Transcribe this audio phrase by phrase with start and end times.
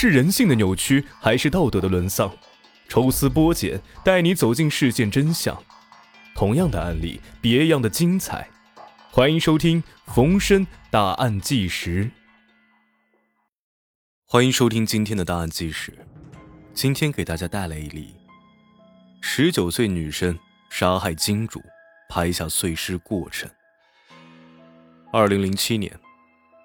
[0.00, 2.32] 是人性的扭曲，还是道德的沦丧？
[2.88, 5.60] 抽丝剥茧，带你走进事件真相。
[6.36, 8.48] 同样的案例，别样的精彩。
[9.10, 9.82] 欢迎收听
[10.14, 12.04] 《逢申大案纪实》。
[14.24, 15.92] 欢迎收听今天的大案纪实。
[16.72, 18.14] 今天给大家带来一例：
[19.20, 20.38] 十九岁女生
[20.70, 21.60] 杀害金主，
[22.08, 23.50] 拍下碎尸过程。
[25.12, 25.92] 二零零七年，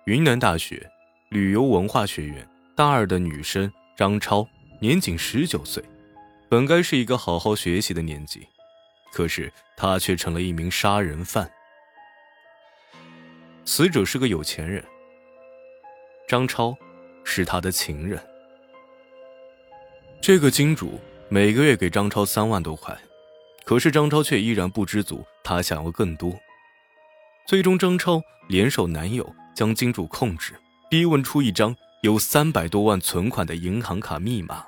[0.06, 0.88] 云南大学
[1.30, 4.48] 旅游文化学院大二的女生张超，
[4.80, 5.84] 年仅十九岁。
[6.50, 8.48] 本该是一个好好学习的年纪，
[9.12, 11.52] 可是他却成了一名杀人犯。
[13.64, 14.84] 死者是个有钱人，
[16.28, 16.76] 张超
[17.24, 18.20] 是他的情人。
[20.20, 21.00] 这个金主
[21.30, 22.98] 每个月给张超三万多块，
[23.66, 26.34] 可是张超却依然不知足，他想要更多。
[27.46, 30.54] 最终，张超联手男友将金主控制，
[30.90, 34.66] 逼问出一张有三百多万存款的银行卡密码。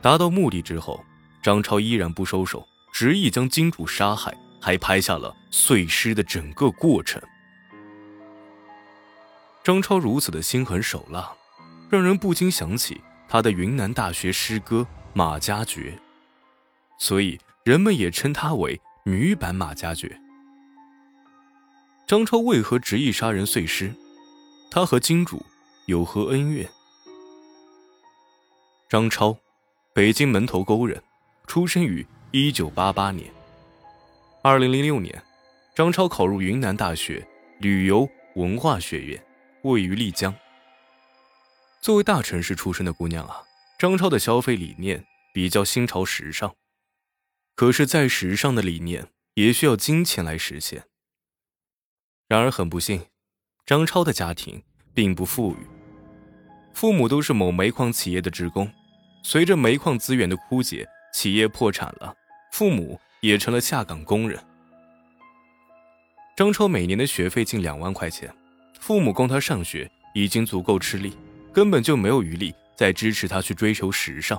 [0.00, 1.04] 达到目的之后，
[1.42, 7.20] 张超依然不收手，执意将金主杀害，还拍下了碎尸的整个过程。
[9.62, 11.30] 张超如此的心狠手辣，
[11.90, 15.98] 让人不禁想起他的云南大学师哥马加爵，
[16.98, 20.18] 所以人们也称他为女版马加爵。
[22.06, 23.94] 张超为何执意杀人碎尸？
[24.70, 25.44] 他和金主
[25.86, 26.68] 有何恩怨？
[28.88, 29.36] 张超。
[29.92, 31.00] 北京门头沟人，
[31.46, 33.32] 出生于一九八八年。
[34.42, 35.22] 二零零六年，
[35.72, 37.24] 张超考入云南大学
[37.60, 39.24] 旅游文化学院，
[39.62, 40.34] 位于丽江。
[41.80, 43.44] 作为大城市出身的姑娘啊，
[43.78, 46.56] 张超的消费理念比较新潮时尚。
[47.54, 50.88] 可是再时尚的理念，也需要金钱来实现。
[52.26, 53.06] 然而很不幸，
[53.64, 55.58] 张超的家庭并不富裕，
[56.74, 58.70] 父母都是某煤矿企业的职工。
[59.22, 62.14] 随着煤矿资源的枯竭，企业破产了，
[62.52, 64.38] 父母也成了下岗工人。
[66.36, 68.30] 张超每年的学费近两万块钱，
[68.80, 71.16] 父母供他上学已经足够吃力，
[71.52, 74.38] 根本就没有余力再支持他去追求时尚。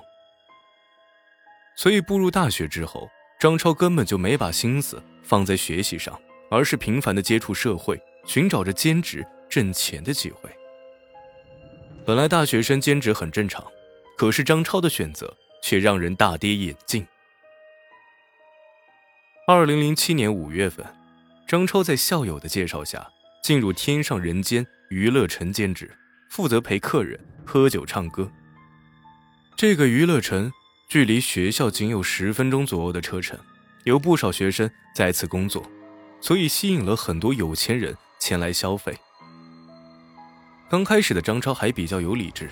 [1.78, 3.10] 所以步入大学之后，
[3.40, 6.20] 张超根本就没把心思放在学习上，
[6.52, 10.50] 而是频繁的接触社会，寻找着兼职挣钱的机会。
[12.06, 13.66] 本来大学生兼职很正常。
[14.18, 17.06] 可是张超的选择却让人大跌眼镜。
[19.46, 20.86] 二零零七年五月份，
[21.48, 23.06] 张超在校友的介绍下
[23.44, 25.92] 进入天上人间娱乐城兼职，
[26.30, 28.32] 负责陪客人喝酒唱歌。
[29.58, 30.50] 这个娱乐城
[30.88, 33.38] 距离学校仅有十分钟左右的车程，
[33.84, 35.62] 有不少学生在此工作，
[36.22, 38.98] 所以吸引了很多有钱人前来消费。
[40.70, 42.50] 刚开始的张超还比较有理智。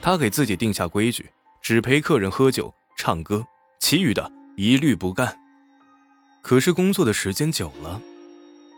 [0.00, 1.28] 他给自己定下规矩，
[1.60, 3.44] 只陪客人喝酒、唱歌，
[3.80, 5.36] 其余的一律不干。
[6.40, 8.00] 可是工作的时间久了，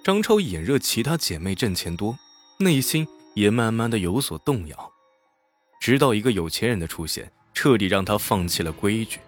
[0.02, 2.16] 张超眼热其他姐妹挣钱多，
[2.58, 4.92] 内心也慢慢的有所动摇。
[5.78, 9.20] 直到一个有钱人的出现，彻底让他放弃了规矩。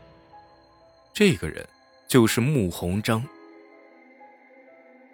[1.13, 1.69] 这个人
[2.09, 3.23] 就是穆鸿章。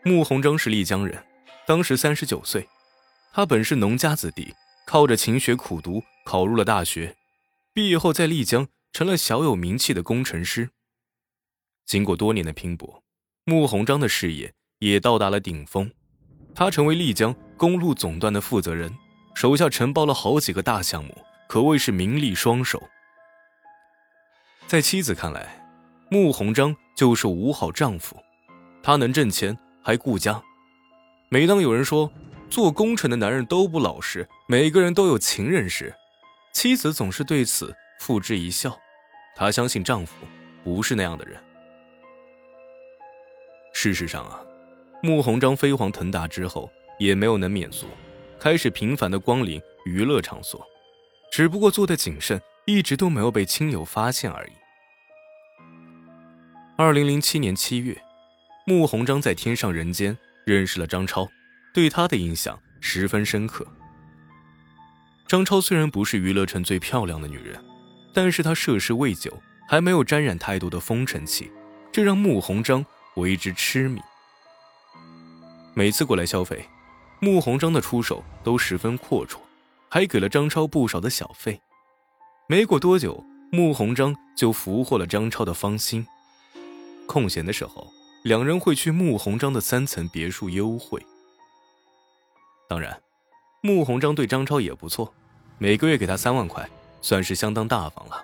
[0.04, 1.22] 穆鸿章是丽江人，
[1.66, 2.66] 当时三十九岁，
[3.32, 4.54] 他本是农家子弟。
[4.86, 7.14] 靠着勤学苦读，考入了大学，
[7.74, 10.70] 毕业后在丽江成了小有名气的工程师。
[11.84, 13.02] 经过多年的拼搏，
[13.44, 15.90] 穆鸿章的事业也到达了顶峰，
[16.54, 18.90] 他成为丽江公路总段的负责人，
[19.34, 21.14] 手下承包了好几个大项目，
[21.46, 22.82] 可谓是名利双收。
[24.66, 25.68] 在妻子看来，
[26.10, 28.16] 穆鸿章就是五好丈夫，
[28.82, 30.42] 他能挣钱还顾家。
[31.28, 32.10] 每当有人说，
[32.50, 35.94] 做工程的男人都不老实，每个人都有情人时，
[36.52, 38.76] 妻子总是对此付之一笑。
[39.36, 40.14] 她相信丈夫
[40.64, 41.38] 不是那样的人。
[43.72, 44.40] 事实上啊，
[45.02, 47.86] 穆鸿章飞黄腾达之后，也没有能免俗，
[48.40, 50.66] 开始频繁的光临娱乐场所，
[51.30, 54.52] 只不过做的谨慎，一直都没有被亲友发现而已。
[56.76, 57.96] 二零零七年七月，
[58.66, 61.28] 穆鸿章在天上人间认识了张超。
[61.78, 63.64] 对他的印象十分深刻。
[65.28, 67.64] 张超虽然不是娱乐城最漂亮的女人，
[68.12, 71.48] 但是她涉世未久，还没有沾染太多的风尘气，
[71.92, 72.84] 这让穆鸿章
[73.14, 74.00] 为之痴迷。
[75.72, 76.68] 每次过来消费，
[77.20, 79.38] 穆鸿章的出手都十分阔绰，
[79.88, 81.60] 还给了张超不少的小费。
[82.48, 86.04] 没过多久，穆鸿章就俘获了张超的芳心。
[87.06, 87.86] 空闲的时候，
[88.24, 91.00] 两人会去穆鸿章的三层别墅幽会。
[92.68, 93.02] 当然，
[93.62, 95.12] 穆鸿章对张超也不错，
[95.56, 96.68] 每个月给他三万块，
[97.00, 98.22] 算是相当大方了。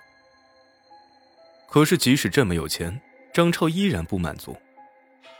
[1.69, 3.00] 可是即使这么有钱，
[3.32, 4.55] 张超依然不满足，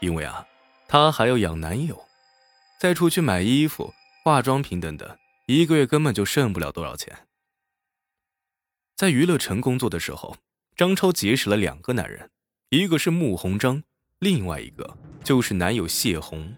[0.01, 0.47] 因为啊，
[0.89, 2.03] 他还要养男友，
[2.81, 3.93] 再出去买衣服、
[4.25, 5.17] 化妆品等等，
[5.47, 7.15] 一个月根本就剩不了多少钱。
[8.97, 10.37] 在娱乐城工作的时候，
[10.77, 12.31] 张超结识了两个男人，
[12.71, 13.83] 一个是穆鸿章，
[14.19, 16.57] 另外一个就是男友谢红。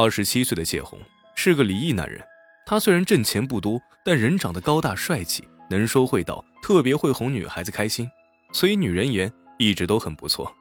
[0.00, 0.96] 二十七岁的谢红
[1.34, 2.24] 是个离异男人，
[2.64, 8.08] 他虽然挣钱不多，但人长得高大帅气，能说会道，特别会哄女孩子开心，
[8.52, 10.54] 所以女人缘一直都很不错。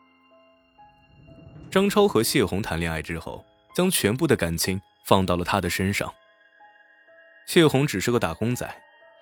[1.69, 3.45] 张超和谢红谈恋爱之后，
[3.75, 6.11] 将全部的感情放到了他的身上。
[7.45, 8.67] 谢红只是个打工仔，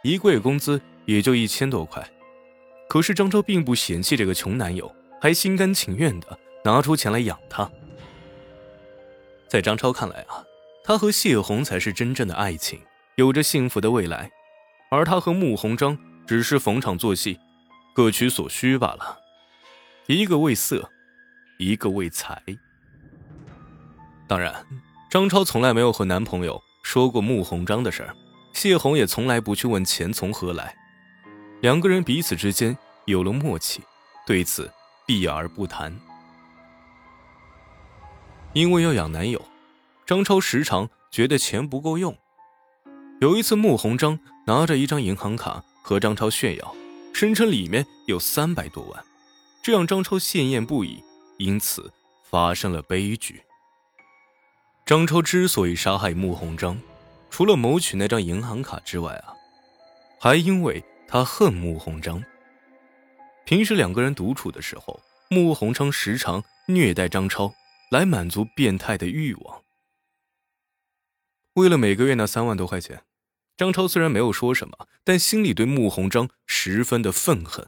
[0.01, 2.01] 一个月工资也就一千多块，
[2.87, 4.89] 可是张超并不嫌弃这个穷男友，
[5.19, 7.69] 还心甘情愿的拿出钱来养他。
[9.47, 10.43] 在张超看来啊，
[10.83, 12.79] 他和谢红才是真正的爱情，
[13.15, 14.29] 有着幸福的未来，
[14.89, 15.97] 而他和穆鸿章
[16.27, 17.39] 只是逢场作戏，
[17.93, 19.19] 各取所需罢了。
[20.07, 20.89] 一个为色，
[21.57, 22.41] 一个为财。
[24.27, 24.53] 当然，
[25.09, 28.15] 张超从来没有和男朋友说过穆鸿章的事儿，
[28.53, 30.75] 谢红也从来不去问钱从何来，
[31.61, 33.81] 两个人彼此之间有了默契，
[34.25, 34.71] 对此
[35.05, 35.95] 避而不谈。
[38.55, 39.45] 因为要养男友，
[40.05, 42.17] 张超时常觉得钱不够用。
[43.19, 44.17] 有一次，穆鸿章
[44.47, 46.75] 拿着一张银行卡和张超炫耀，
[47.13, 49.03] 声称里面有三百多万，
[49.61, 51.03] 这让张超羡艳不已，
[51.37, 51.91] 因此
[52.23, 53.43] 发生了悲剧。
[54.85, 56.79] 张超之所以杀害穆鸿章，
[57.29, 59.35] 除了谋取那张银行卡之外啊，
[60.17, 62.23] 还因为他恨穆鸿章。
[63.43, 64.97] 平时两个人独处的时候，
[65.29, 67.53] 穆鸿章时常虐待张超。
[67.89, 69.61] 来满足变态的欲望。
[71.53, 73.03] 为了每个月那三万多块钱，
[73.55, 77.65] 张超虽然没有说什么，但心里对穆鸿章十分的愤恨。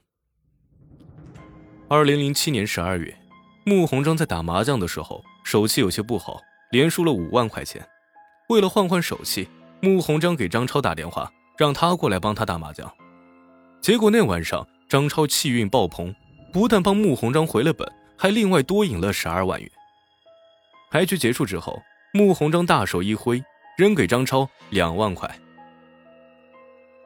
[1.87, 3.17] 二零零七年十二月，
[3.65, 6.41] 穆鸿章在打麻将的时候手气有些不好，
[6.71, 7.87] 连输了五万块钱。
[8.49, 9.47] 为了换换手气，
[9.81, 12.93] 穆鸿章给张超打电话，让他过来帮他打麻将。
[13.79, 16.13] 结果那晚上，张超气运爆棚，
[16.51, 19.71] 不但帮穆鸿章回了本，还另外多赢了十二万元。
[20.89, 21.81] 牌局结束之后，
[22.13, 23.43] 穆鸿章大手一挥，
[23.77, 25.29] 扔给张超两万块。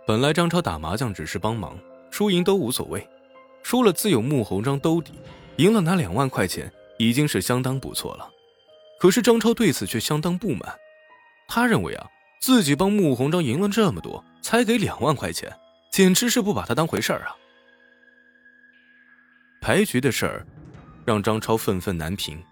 [0.06, 1.78] 本来张超打麻将只是帮忙，
[2.12, 3.08] 输赢都无所谓，
[3.64, 5.14] 输了自有穆鸿章兜底，
[5.58, 8.30] 赢了拿两万块钱已经是相当不错了。
[9.00, 10.62] 可是张超对此却相当不满，
[11.48, 12.08] 他认为啊，
[12.40, 15.52] 自己帮穆鸿章赢了这么多，才给两万块钱，
[15.92, 17.36] 简直是不把他当回事儿啊！
[19.60, 20.46] 牌局的事儿，
[21.04, 22.44] 让张超愤愤难平。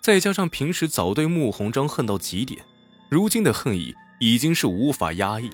[0.00, 2.64] 再加上平时早对穆鸿章恨到极点，
[3.10, 5.50] 如今的恨意已经是无法压抑。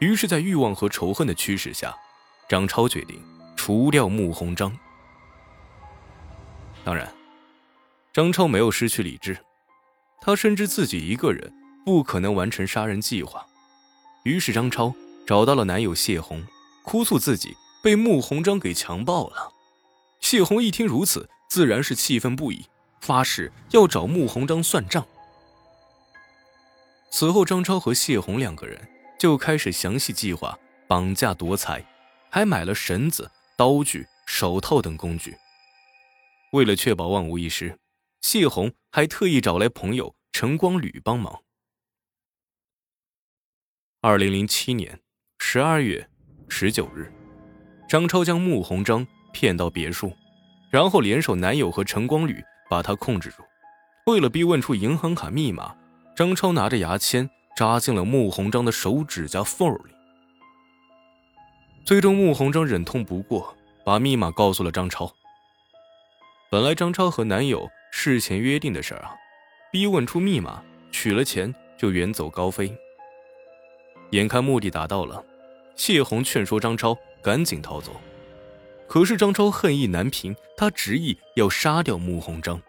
[0.00, 1.96] 于是，在欲望和仇恨的驱使下，
[2.46, 3.18] 张超决定
[3.56, 4.76] 除掉穆鸿章。
[6.84, 7.10] 当然，
[8.12, 9.38] 张超没有失去理智，
[10.20, 11.50] 他深知自己一个人
[11.86, 13.46] 不可能完成杀人计划。
[14.24, 14.94] 于是，张超
[15.26, 16.44] 找到了男友谢红，
[16.82, 19.50] 哭诉自己被穆鸿章给强暴了。
[20.20, 22.66] 谢红一听如此，自然是气愤不已。
[23.04, 25.06] 发誓要找穆鸿章算账。
[27.10, 28.80] 此后，张超和谢红两个人
[29.18, 30.58] 就开始详细计划
[30.88, 31.84] 绑架夺财，
[32.30, 35.36] 还买了绳子、刀具、手套等工具。
[36.52, 37.78] 为了确保万无一失，
[38.22, 41.42] 谢红还特意找来朋友陈光吕帮忙。
[44.00, 44.98] 二零零七年
[45.38, 46.08] 十二月
[46.48, 47.12] 十九日，
[47.86, 50.10] 张超将穆鸿章骗到别墅，
[50.70, 52.42] 然后联手男友和陈光吕。
[52.68, 53.42] 把他控制住。
[54.06, 55.74] 为了逼问出银行卡密码，
[56.14, 59.94] 张超拿着牙签扎进了穆鸿章的手指甲缝里。
[61.84, 65.12] 最终，穆鸿章忍痛不过，把密码告诉了张超。
[66.50, 69.14] 本来张超和男友事前约定的事儿啊，
[69.72, 72.74] 逼问出密码，取了钱就远走高飞。
[74.10, 75.24] 眼看目的达到了，
[75.76, 77.92] 谢红劝说张超赶紧逃走。
[78.94, 82.62] 可是张超恨意难平，他执意要杀掉穆鸿章。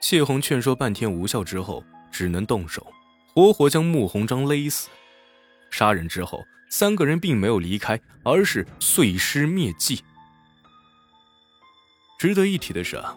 [0.00, 2.84] 谢红劝说半天无效之后，只能动手，
[3.32, 4.88] 活活将穆鸿章勒死。
[5.70, 10.02] 杀人之后，三个人并没有离开，而是碎尸灭迹。
[12.18, 13.16] 值得一提的是啊，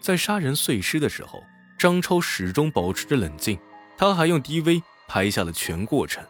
[0.00, 1.44] 在杀人碎尸的时候，
[1.78, 3.58] 张超始终保持着冷静，
[3.98, 6.24] 他还用 DV 拍下了全过程。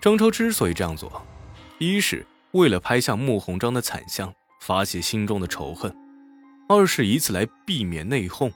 [0.00, 1.20] 张超之所以这样做。
[1.78, 5.90] 一是为了拍下穆鸿章的惨相，发泄心中的仇恨；
[6.68, 8.52] 二是以此来避免内讧。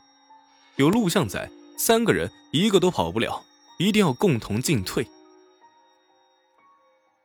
[0.76, 3.44] 有录像在，三个人一个都跑不了，
[3.78, 5.04] 一定要共同进退。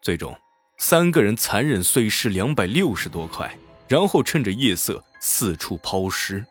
[0.01, 0.35] 最终，
[0.77, 3.55] 三个人残忍碎尸两百六十多块，
[3.87, 6.43] 然后趁着夜色四处抛尸。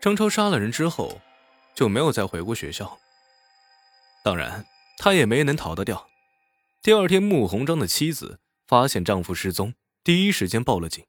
[0.00, 1.18] 张超杀了人之后，
[1.74, 2.98] 就没有再回过学校。
[4.22, 4.66] 当然，
[4.98, 6.09] 他也没能逃得掉。
[6.82, 11.04] 第二天，穆鸿章的妻子发现丈夫失踪，第一时间报了警。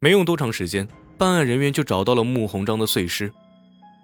[0.00, 3.32] 没用多长时间，办案人员就找到了穆鸿章的碎尸，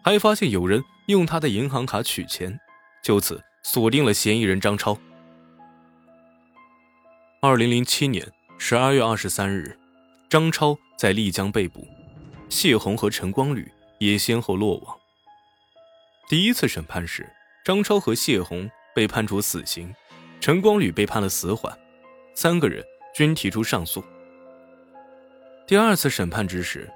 [0.05, 2.57] 还发现有人用他的银行卡取钱，
[3.03, 4.97] 就此锁定了嫌疑人张超。
[7.43, 8.25] 二零零七年
[8.57, 9.77] 十二月二十三日，
[10.31, 11.89] 张超在丽江被捕，
[12.49, 13.69] 谢红和陈光吕
[13.99, 14.97] 也先后落网。
[16.29, 17.29] 第一次审判时，
[17.65, 19.93] 张超和谢红被判处死刑。
[20.41, 21.77] 陈光吕被判了死缓，
[22.35, 24.03] 三个人均提出上诉。
[25.67, 26.89] 第二次审判之时，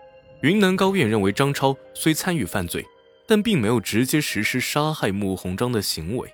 [0.42, 2.84] 云南高院认为张超虽参与犯罪，
[3.26, 6.32] 但并没有直接实施杀害穆鸿章的行为，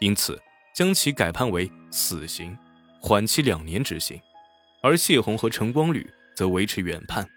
[0.00, 0.40] 因此
[0.74, 2.56] 将其改判为死刑，
[3.00, 4.18] 缓期两年执行。
[4.80, 7.28] 而谢红和陈光吕则维持原判。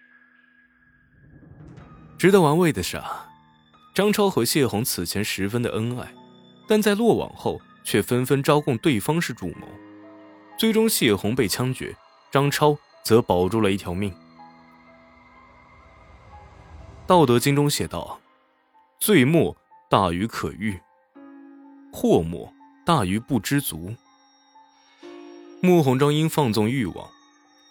[2.17, 3.29] 值得玩味的是啊，
[3.93, 6.13] 张超和谢红此前十分的恩爱，
[6.67, 7.59] 但在落网后。
[7.85, 9.67] 却纷纷招供对方是主谋，
[10.57, 11.95] 最终谢红被枪决，
[12.31, 14.11] 张超则保住了一条命。
[17.07, 18.19] 《道德经》中写道
[18.99, 19.55] ：“罪莫
[19.87, 20.79] 大于可欲，
[21.93, 22.51] 祸莫
[22.83, 23.93] 大于不知足。”
[25.61, 27.07] 穆鸿章因放纵欲望，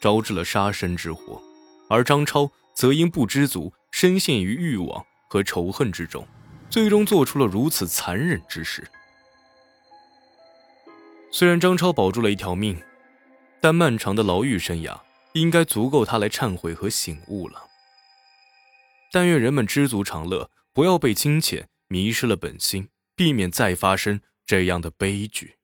[0.01, 1.43] 招致了杀身之祸，
[1.89, 6.25] 而张超则因不知足，深陷于欲望和仇恨之中，
[6.71, 8.89] 最终做出了如此残忍之事。
[11.37, 12.81] 虽然张超保住了一条命，
[13.61, 15.01] 但漫长的牢狱生涯
[15.33, 17.61] 应该足够他来忏悔和醒悟了。
[19.11, 25.57] 但愿人们知足常乐，不要被金钱迷失了本心，避免再发生这样的悲剧。